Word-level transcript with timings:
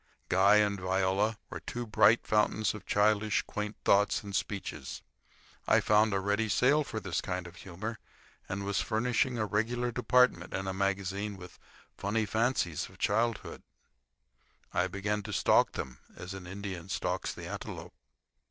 Guy 0.29 0.55
and 0.55 0.79
Viola 0.79 1.37
were 1.51 1.59
two 1.59 1.85
bright 1.85 2.25
fountains 2.25 2.73
of 2.73 2.87
childish, 2.87 3.43
quaint 3.43 3.75
thoughts 3.85 4.23
and 4.23 4.35
speeches. 4.35 5.03
I 5.67 5.79
found 5.79 6.11
a 6.11 6.19
ready 6.19 6.49
sale 6.49 6.83
for 6.83 6.99
this 6.99 7.21
kind 7.21 7.45
of 7.45 7.57
humor, 7.57 7.99
and 8.49 8.65
was 8.65 8.81
furnishing 8.81 9.37
a 9.37 9.45
regular 9.45 9.91
department 9.91 10.55
in 10.55 10.65
a 10.67 10.73
magazine 10.73 11.37
with 11.37 11.59
"Funny 11.99 12.25
Fancies 12.25 12.89
of 12.89 12.97
Childhood." 12.97 13.61
I 14.73 14.87
began 14.87 15.21
to 15.21 15.31
stalk 15.33 15.73
them 15.73 15.99
as 16.15 16.33
an 16.33 16.47
Indian 16.47 16.89
stalks 16.89 17.31
the 17.31 17.45
antelope. 17.45 17.93